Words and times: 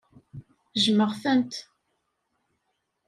Jjmeɣ-tent. 0.77 1.53